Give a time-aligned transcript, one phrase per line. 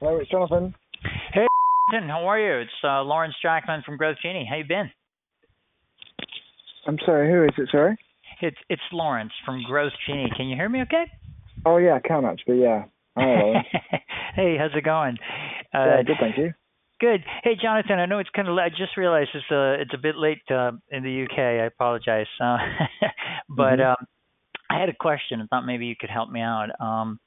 [0.00, 0.74] Hello, it's Jonathan.
[1.32, 1.46] Hey,
[1.90, 2.62] Jonathan, how are you?
[2.62, 4.46] It's uh, Lawrence Jackman from Growth Genie.
[4.48, 4.90] How you been?
[6.86, 7.96] I'm sorry, who is it, sorry?
[8.40, 10.30] It's it's Lawrence from Growth Genie.
[10.36, 11.04] Can you hear me okay?
[11.66, 12.84] Oh, yeah, I can actually, yeah.
[13.16, 13.66] Hi,
[14.36, 15.18] hey, how's it going?
[15.74, 16.52] Uh, yeah, good, thank you.
[17.00, 17.24] Good.
[17.42, 18.56] Hey, Jonathan, I know it's kind of.
[18.56, 21.38] I just realized it's uh it's a bit late uh, in the UK.
[21.38, 22.26] I apologize.
[22.40, 22.58] Uh,
[23.48, 23.90] but Mhm.
[23.90, 24.06] um,
[24.70, 25.40] I had a question.
[25.40, 26.68] I thought maybe you could help me out.
[26.80, 27.18] Um,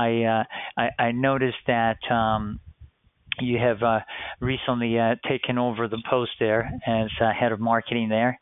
[0.00, 0.44] I uh,
[0.82, 2.60] I, I noticed that um,
[3.40, 4.00] you have uh,
[4.40, 8.38] recently uh, taken over the post there as uh, head of marketing there,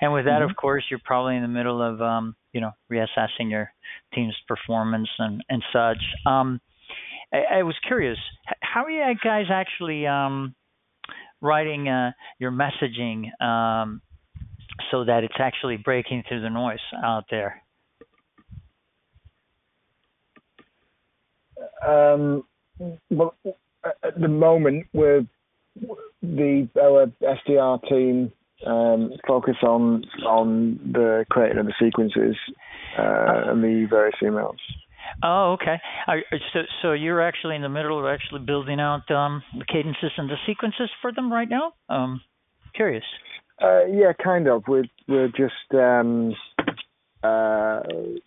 [0.00, 0.50] and with that, Mhm.
[0.50, 3.72] of course, you're probably in the middle of um, you know reassessing your
[4.14, 6.02] team's performance and and such.
[6.26, 6.60] Um,
[7.32, 8.18] I, I was curious,
[8.60, 10.54] how are you guys actually um,
[11.40, 14.02] writing uh, your messaging um,
[14.90, 17.62] so that it's actually breaking through the noise out there?
[21.86, 22.44] Um,
[23.10, 23.34] well,
[23.84, 25.26] at the moment, we're
[26.22, 28.32] the our SDR team
[28.66, 32.36] um, focus on on the creating of the sequences
[32.98, 34.58] uh, and the various emails.
[35.22, 35.76] Oh, okay.
[36.06, 40.12] Are, so, so you're actually in the middle of actually building out um, the cadences
[40.16, 41.72] and the sequences for them right now?
[41.88, 42.20] Um,
[42.74, 43.04] curious.
[43.62, 44.62] Uh, yeah, kind of.
[44.68, 46.34] We're we're just um,
[47.22, 47.82] uh,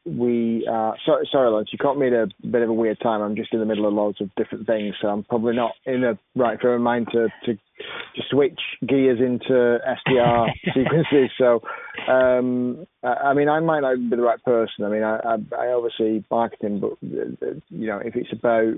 [0.06, 1.70] we uh, sorry, sorry, Lawrence.
[1.72, 3.22] You caught me at a bit of a weird time.
[3.22, 6.02] I'm just in the middle of loads of different things, so I'm probably not in
[6.02, 11.32] the right frame of mind to to, to switch gears into SDR sequences.
[11.40, 11.62] So,
[12.08, 14.86] um, I, mean, I might not be the right person.
[14.86, 18.76] I mean, I I, I oversee marketing, but you know, if it's about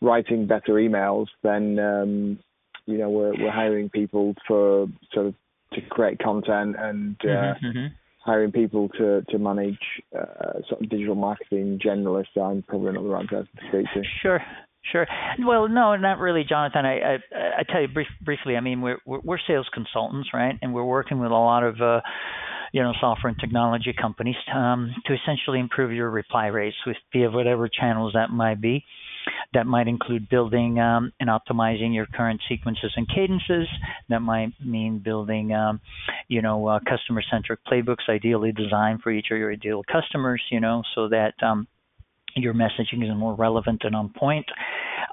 [0.00, 2.38] writing better emails, then um,
[2.86, 5.34] you know, we're we're hiring people for sort of
[5.74, 7.92] to create content and uh, Mhm, mhm.
[8.24, 9.78] Hiring people to to manage
[10.16, 12.40] uh, sort of digital marketing generalists.
[12.40, 14.02] I'm probably not the right person to speak to.
[14.22, 14.42] Sure,
[14.90, 15.06] sure.
[15.40, 16.84] Well, no, not really, Jonathan.
[16.84, 17.14] I I,
[17.58, 18.56] I tell you brief, briefly.
[18.56, 20.58] I mean, we're, we're we're sales consultants, right?
[20.62, 22.00] And we're working with a lot of uh,
[22.72, 27.30] you know software and technology companies um, to essentially improve your reply rates with via
[27.30, 28.84] whatever channels that might be.
[29.54, 33.68] That might include building um, and optimizing your current sequences and cadences.
[34.08, 35.80] That might mean building, um,
[36.28, 40.42] you know, uh, customer-centric playbooks, ideally designed for each of your ideal customers.
[40.50, 41.66] You know, so that um,
[42.34, 44.46] your messaging is more relevant and on point.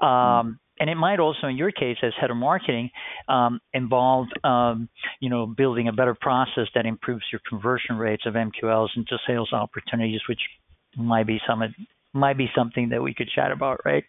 [0.02, 2.90] Um, and it might also, in your case, as head of marketing,
[3.28, 4.88] um, involve, um,
[5.20, 9.52] you know, building a better process that improves your conversion rates of MQLs into sales
[9.52, 10.40] opportunities, which
[10.96, 11.62] might be some
[12.12, 14.04] might be something that we could chat about, right?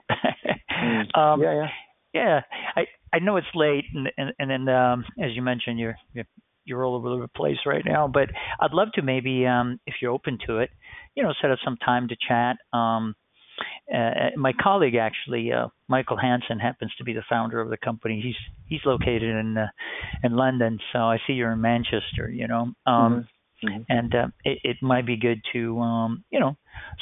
[0.71, 1.17] Mm.
[1.17, 1.67] um, yeah, yeah.
[2.13, 2.41] yeah,
[2.75, 2.81] I
[3.13, 6.25] I know it's late, and and, and then um, as you mentioned, you're you're
[6.65, 8.07] you're all over the place right now.
[8.07, 8.29] But
[8.59, 10.69] I'd love to maybe, um, if you're open to it,
[11.15, 12.57] you know, set up some time to chat.
[12.71, 13.15] Um,
[13.93, 18.21] uh, my colleague actually, uh, Michael Hansen, happens to be the founder of the company.
[18.23, 18.35] He's
[18.67, 19.67] he's located in uh,
[20.23, 22.29] in London, so I see you're in Manchester.
[22.31, 23.27] You know, um,
[23.63, 23.77] Mhm.
[23.77, 23.85] Mhm.
[23.89, 26.57] and uh, it, it might be good to um, you know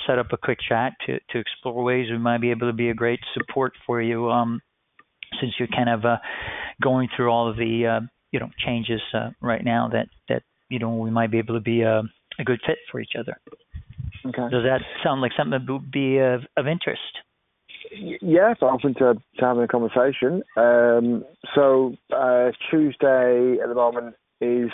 [0.05, 2.89] set up a quick chat to to explore ways we might be able to be
[2.89, 4.61] a great support for you um,
[5.39, 6.17] since you're kind of uh,
[6.81, 10.79] going through all of the uh, you know changes uh, right now that that you
[10.79, 12.01] know we might be able to be a,
[12.39, 13.37] a good fit for each other.
[14.25, 14.49] Okay.
[14.51, 17.01] Does that sound like something that would be of, of interest?
[17.91, 20.43] Yes, I'm open to, to having a conversation.
[20.57, 21.23] Um,
[21.55, 24.69] so uh, Tuesday at the moment is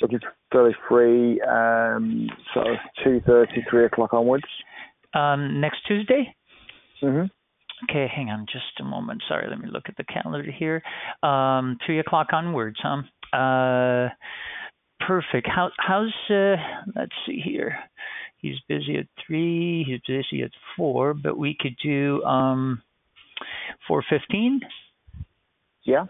[0.00, 0.20] looking
[0.52, 4.44] fairly free, um, of two thirty, three o'clock onwards.
[5.14, 6.34] Um, next Tuesday?
[7.00, 7.24] hmm
[7.88, 9.22] Okay, hang on just a moment.
[9.26, 10.82] Sorry, let me look at the calendar here.
[11.22, 13.02] Um, three o'clock onwards, huh?
[13.36, 14.10] Uh,
[15.06, 15.48] perfect.
[15.48, 16.56] How, how's uh,
[16.94, 17.78] let's see here.
[18.36, 19.84] He's busy at three.
[19.84, 22.82] He's busy at four, but we could do um,
[23.88, 24.60] four fifteen.
[25.84, 26.04] Yeah,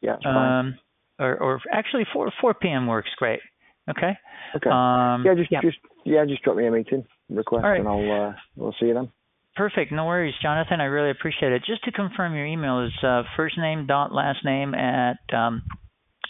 [0.00, 0.78] yeah, Um, fine.
[1.18, 2.86] Or, or actually four four p.m.
[2.86, 3.40] works great.
[3.88, 4.16] Okay.
[4.56, 4.70] okay.
[4.70, 7.78] Um, yeah, just just yeah, just drop me a meeting request, right.
[7.80, 9.10] and I'll uh, we'll see you then.
[9.54, 9.92] Perfect.
[9.92, 10.80] No worries, Jonathan.
[10.80, 11.62] I really appreciate it.
[11.66, 15.62] Just to confirm, your email is uh, first name dot last name at um,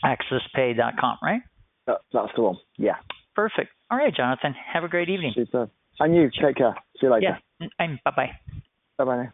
[0.05, 1.41] accesspay dot com, right?
[1.87, 2.57] That, that's the one.
[2.79, 2.97] Yeah,
[3.35, 3.71] Perfect.
[3.91, 4.55] All right, Jonathan.
[4.73, 5.33] Have a great evening.
[5.35, 5.71] super.
[6.01, 6.75] And you take care.
[7.01, 7.39] See you later.
[7.61, 7.69] Yeah.
[8.05, 8.31] Bye bye.
[8.99, 9.33] Bye bye now.